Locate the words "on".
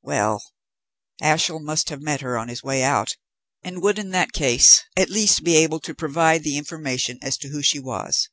2.38-2.48